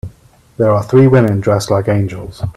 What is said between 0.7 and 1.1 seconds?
are three